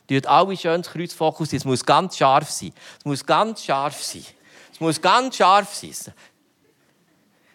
[0.08, 1.60] Tut alle schön das Kreuz fokussieren.
[1.60, 2.72] Es muss ganz scharf sein.
[2.98, 4.24] Es muss ganz scharf sein.
[4.72, 6.14] Es muss ganz scharf sein.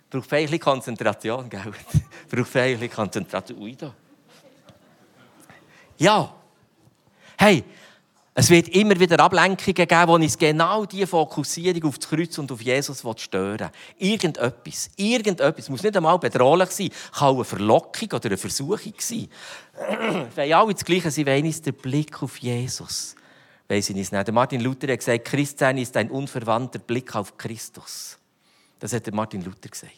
[0.10, 1.62] Braucht ein bisschen Konzentration, gell?
[2.30, 3.60] Braucht ein bisschen Konzentration.
[3.60, 3.94] Ui, da.
[6.00, 6.34] Ja.
[7.38, 7.64] Hey,
[8.34, 12.52] es wird immer wieder Ablenkungen geben, wo uns genau diese Fokussierung auf das Kreuz und
[12.52, 14.90] auf Jesus stören Irgendetwas.
[14.96, 15.70] Irgendetwas.
[15.70, 16.90] Muss nicht einmal bedrohlich sein.
[17.14, 19.28] Kann eine Verlockung oder eine Versuchung sein.
[20.36, 21.12] Wollen alle das Gleiche.
[21.12, 23.16] Sie wollen uns den Blick auf Jesus
[23.70, 24.32] weiß ich nicht.
[24.32, 28.18] Martin Luther hat gesagt, Christsein ist ein unverwandter Blick auf Christus.
[28.80, 29.94] Das hat Martin Luther gesagt.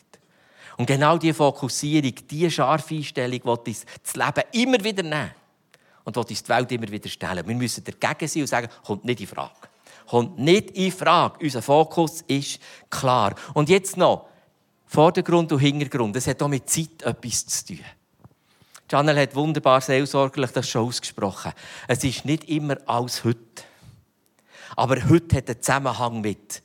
[0.77, 5.31] Und genau diese Fokussierung, diese scharfe Einstellung, die das Leben immer wieder nehmen
[6.03, 7.47] und die uns die Welt immer wieder stellen.
[7.47, 9.51] Wir müssen dagegen sein und sagen, kommt nicht in Frage.
[10.07, 11.39] Kommt nicht in Frage.
[11.41, 12.59] Unser Fokus ist
[12.89, 13.35] klar.
[13.53, 14.27] Und jetzt noch,
[14.85, 16.15] Vordergrund und Hintergrund.
[16.17, 17.79] Es hat auch mit Zeit etwas zu tun.
[18.91, 21.53] Janel hat wunderbar seelsorgerlich das schon ausgesprochen.
[21.87, 23.63] Es ist nicht immer alles heute.
[24.75, 26.61] Aber heute hat einen Zusammenhang mit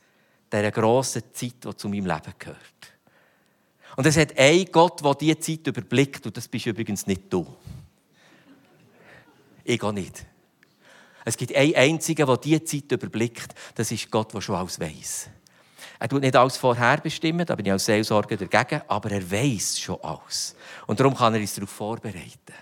[0.53, 2.59] dieser grossen Zeit, die zu meinem Leben gehört.
[3.97, 6.27] Und es hat einen Gott, der diese Zeit überblickt.
[6.27, 7.47] Und das bist übrigens nicht du.
[9.69, 10.25] Ich auch nicht.
[11.25, 13.53] Es gibt einen einzigen, der diese Zeit überblickt.
[13.75, 15.29] Das ist Gott, der schon alles weiss.
[15.99, 19.99] Er tut nicht alles vorherbestimmen, da bin ich als Seelsorger dagegen, aber er weiß schon
[20.03, 20.55] alles.
[20.87, 22.55] Und darum kann er uns darauf vorbereiten.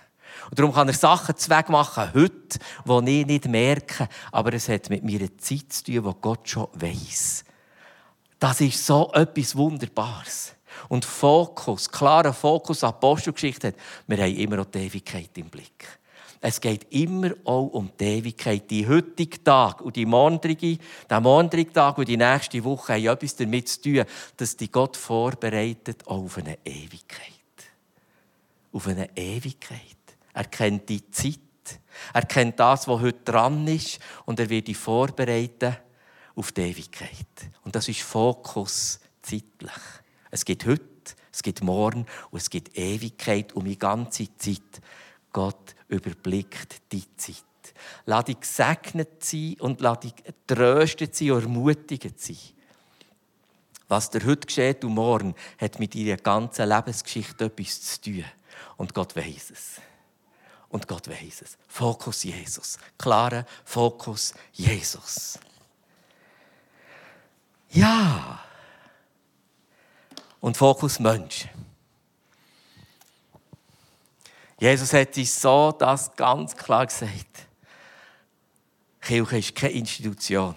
[0.48, 4.88] Und darum kann er Sachen zweck machen heute, die ich nicht merke, aber es hat
[4.88, 7.44] mit meiner Zeit zu tun, die Gott schon weiß.
[8.38, 10.54] Das ist so etwas Wunderbares.
[10.88, 13.74] Und Fokus, klarer Fokus, Apostelgeschichte hat,
[14.06, 15.98] wir haben immer auch die Ewigkeit im Blick.
[16.46, 18.70] Es geht immer auch um die Ewigkeit.
[18.70, 20.76] Die heutige Tag und die morgige,
[21.08, 24.04] der morgige Tag und die nächste Woche haben etwas damit zu tun,
[24.36, 27.30] dass die Gott vorbereitet auf eine Ewigkeit.
[28.74, 29.80] Auf eine Ewigkeit.
[30.34, 31.38] Er kennt die Zeit.
[32.12, 33.98] Er kennt das, was heute dran ist.
[34.26, 35.74] Und er wird die vorbereiten
[36.36, 37.48] auf die Ewigkeit.
[37.64, 39.72] Und das ist Fokus zeitlich.
[40.30, 40.84] Es gibt heute,
[41.32, 44.60] es gibt morgen und es gibt Ewigkeit um die ganze Zeit.
[45.32, 47.44] Gott überblickt die Zeit.
[48.06, 50.14] Lass dich gesegnet sein und lass dich
[50.46, 52.36] tröstet sein und ermutigt sein.
[53.88, 58.24] Was dir heute geschieht und morgen, hat mit deiner ganzen Lebensgeschichte etwas zu tun.
[58.76, 59.80] Und Gott weiß es.
[60.68, 61.56] Und Gott weiß es.
[61.68, 62.78] Fokus Jesus.
[62.98, 65.38] Klarer Fokus Jesus.
[67.70, 68.40] Ja.
[70.40, 71.46] Und Fokus Mensch.
[74.64, 77.48] Jesus hat uns so das ganz klar gesagt.
[78.98, 80.54] Kirche ist keine Institution,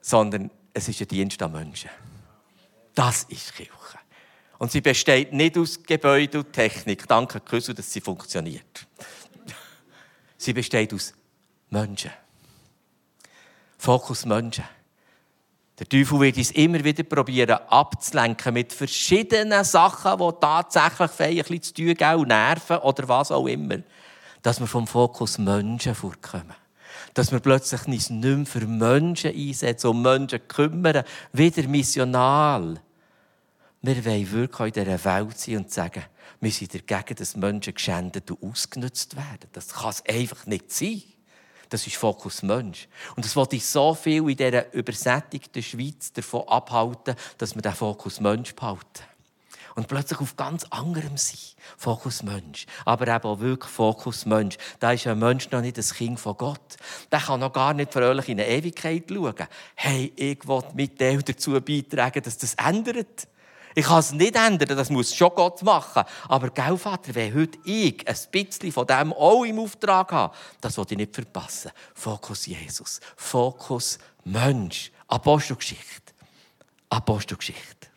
[0.00, 1.90] sondern es ist ein Dienst an Menschen.
[2.96, 3.70] Das ist Kirche.
[4.58, 7.06] Und sie besteht nicht aus Gebäude und Technik.
[7.06, 8.88] Danke, Küssel, dass sie funktioniert.
[10.36, 11.14] Sie besteht aus
[11.70, 12.10] Menschen.
[13.78, 14.64] Fokus Menschen.
[15.78, 21.62] Der Teufel wird uns immer wieder probieren abzulenken mit verschiedenen Sachen, die tatsächlich ein bisschen
[21.62, 23.78] zu tun haben, Nerven oder was auch immer.
[24.42, 26.54] Dass wir vom Fokus Menschen vorkommen.
[27.14, 32.80] Dass wir plötzlich uns nicht mehr für Menschen einsetzen, um Menschen kümmern, wieder missional.
[33.80, 36.02] Wir wollen wirklich in dieser Welt sein und sagen,
[36.40, 39.48] wir sind dagegen, dass Menschen geschändet und ausgenutzt werden.
[39.52, 41.02] Das kann es einfach nicht sein.
[41.68, 42.88] Das ist Fokus Mensch.
[43.16, 47.74] Und das wollte ich so viel in dieser übersättigten Schweiz davon abhalten, dass wir den
[47.74, 49.04] Fokus Mensch behalten.
[49.74, 51.38] Und plötzlich auf ganz anderem sein.
[51.76, 52.66] Fokus Mensch.
[52.84, 54.56] Aber eben auch wirklich Fokus Mensch.
[54.80, 56.76] Da ist ein Mensch noch nicht das Kind von Gott.
[57.12, 59.46] Der kann noch gar nicht fröhlich in eine Ewigkeit schauen.
[59.76, 63.28] Hey, ich will mit dem dazu beitragen, dass das ändert.
[63.74, 66.04] Ich kann es nicht ändern, das muss schon Gott machen.
[66.28, 70.76] Aber, gell, Vater, wenn heute ich ein bisschen von dem auch im Auftrag habe, das
[70.76, 71.70] will ich nicht verpassen.
[71.94, 73.00] Fokus Jesus.
[73.16, 74.90] Fokus Mensch.
[75.06, 76.12] Apostelgeschichte.
[76.90, 77.88] Apostelgeschichte.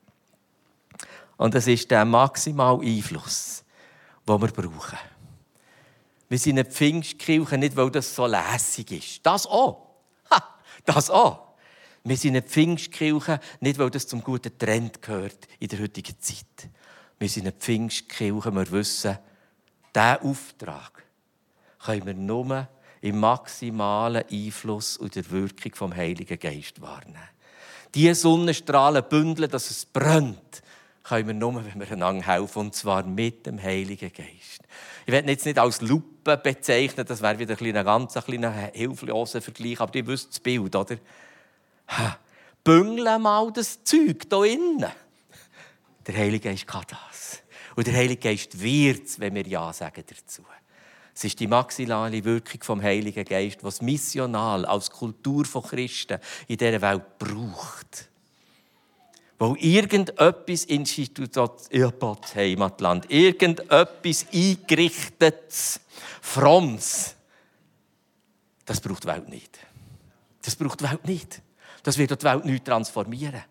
[1.38, 3.64] Und das ist der maximale Einfluss,
[4.28, 4.98] den wir brauchen.
[6.30, 9.26] Wir sind eine Pfingstkirche nicht, weil das so lässig ist.
[9.26, 9.88] Das auch.
[10.30, 10.42] Ha,
[10.86, 11.51] das auch.
[12.04, 16.70] Wir sind eine Pfingstkirche, nicht weil das zum guten Trend gehört in der heutigen Zeit.
[17.20, 19.18] Wir sind eine Pfingstkirche, wir wissen,
[19.94, 21.04] diesen Auftrag
[21.84, 22.68] können wir nur
[23.02, 27.18] im maximalen Einfluss und der Wirkung vom Heiligen Geist wahrnehmen.
[27.94, 30.62] Die Sonnenstrahlen bündeln, dass es brennt,
[31.04, 34.62] können wir nur, wenn wir einander helfen, und zwar mit dem Heiligen Geist.
[35.06, 39.82] Ich werde jetzt nicht als Lupe bezeichnen, das wäre wieder ein ganz kleiner, hilfloser Vergleich,
[39.82, 40.98] aber ihr wisst das Bild, oder?
[42.64, 44.92] Büngle mal das Zeug hier innen.
[46.06, 47.42] Der Heilige Geist kann das.
[47.76, 50.44] Und der Heilige Geist wird es, wenn wir Ja sagen dazu.
[51.14, 56.58] Es ist die maximale Wirkung vom Heiligen Geist, was missional als Kultur von Christen in
[56.58, 58.10] dieser Welt braucht.
[59.38, 61.36] Weil irgendetwas Institut
[62.36, 65.80] Heimatland, irgendetwas eingerichtetes,
[66.22, 67.16] frommes,
[68.66, 69.60] das braucht die Welt nicht.
[70.44, 71.42] Das braucht die Welt nicht.
[71.84, 73.44] Das wird die Welt nicht transformieren.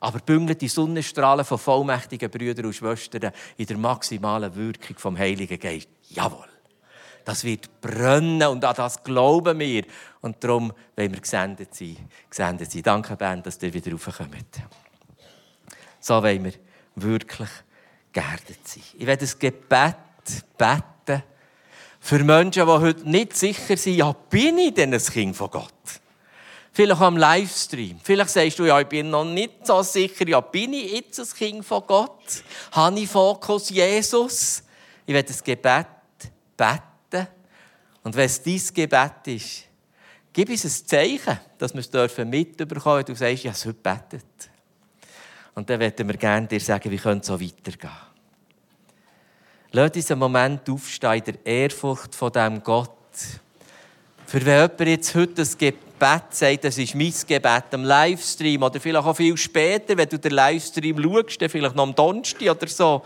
[0.00, 5.58] Aber bündelt die Sonnenstrahlen von vollmächtigen Brüdern und Schwestern in der maximalen Wirkung vom Heiligen
[5.58, 5.88] Geist.
[6.10, 6.46] Jawohl.
[7.24, 9.84] Das wird brennen und an das glauben wir.
[10.20, 11.96] Und darum wollen wir gesendet sein.
[12.30, 12.82] Gesendet sein.
[12.82, 14.62] Danke, Ben, dass ihr wieder raufkommt.
[16.00, 16.52] So wollen wir
[16.94, 17.50] wirklich
[18.12, 18.82] geerdet sein.
[18.96, 19.96] Ich werde ein Gebet
[20.56, 21.22] beten
[22.00, 25.72] für Menschen, die heute nicht sicher sind, ja, bin ich denn ein Kind von Gott?
[26.78, 27.98] Vielleicht am Livestream.
[28.00, 31.26] Vielleicht sagst du, ja, ich bin noch nicht so sicher, ja, bin ich jetzt ein
[31.36, 32.44] Kind von Gott?
[32.70, 34.62] Habe ich Fokus Jesus?
[35.04, 35.88] Ich werde das Gebet
[36.56, 37.26] beten.
[38.04, 39.64] Und wenn es dein Gebet ist,
[40.32, 43.06] gib uns ein Zeichen, dass wir es mitbekommen dürfen.
[43.06, 44.24] Du sagst, ja, es heute betet.
[45.56, 47.90] Und dann werden wir gerne dir sagen, wie könnte es so weitergehen.
[49.72, 52.92] Lass uns einen Moment aufstehen in der Ehrfurcht von diesem Gott.
[54.26, 58.80] Für wenn jemand jetzt heute das Gebet sagt, das ist mein Gebet am Livestream oder
[58.80, 62.66] vielleicht auch viel später, wenn du den Livestream schaust, dann vielleicht noch am Donnerstag oder
[62.66, 63.02] so.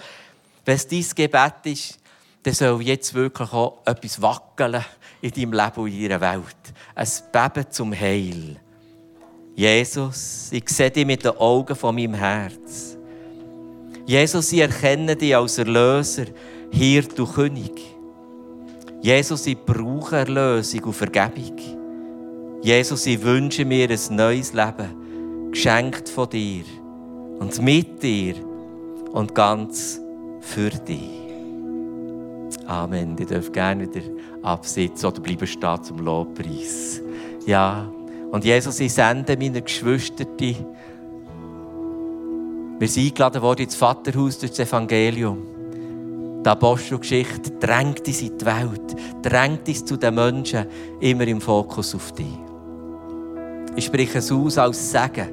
[0.65, 1.99] Wenn es dein Gebet ist,
[2.43, 4.85] dann soll jetzt wirklich auch etwas wackeln
[5.21, 6.75] in deinem Leben und in deiner Welt.
[6.95, 8.57] Ein Beben zum Heil.
[9.55, 12.97] Jesus, ich sehe dich mit den Augen von meinem Herz.
[14.07, 16.25] Jesus, ich erkenne dich als Erlöser,
[16.71, 17.81] Hirt und König.
[19.03, 21.82] Jesus, ich brauche Erlösung und Vergebung.
[22.63, 26.63] Jesus, ich wünsche mir ein neues Leben, geschenkt von dir
[27.41, 28.37] und mit dir
[29.11, 30.01] und ganz
[30.41, 31.11] für dich.
[32.67, 33.17] Amen.
[33.19, 34.03] Ich darf gerne wieder
[34.43, 37.03] absitzen oder bleiben stehen zum Lobpreis.
[37.47, 37.91] Ja.
[38.31, 40.57] Und Jesus, ich sende meine Geschwister, wir
[42.89, 45.39] sind eingeladen worden ins Vaterhaus durch das Evangelium.
[46.45, 50.67] Die Apostelgeschichte drängt uns in die Welt, drängt uns zu den Menschen,
[51.01, 52.52] immer im Fokus auf dich.
[53.75, 55.29] Ich spreche es aus als Sagen.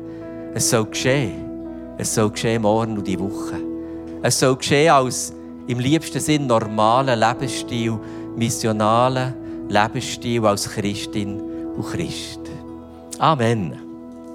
[0.54, 1.50] Es soll geschehen.
[1.98, 3.58] Es soll geschehen morgen und die Woche.
[4.22, 5.34] Es soll geschehen als
[5.68, 8.00] im liebsten Sinn normalen Lebensstil,
[8.36, 9.34] missionalen
[9.68, 11.40] Lebensstil als Christin
[11.76, 12.40] und Christ.
[13.20, 13.89] Amen.